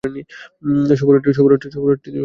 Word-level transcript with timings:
শুভরাত্রি, 0.95 1.31
দোস্ত। 1.31 2.19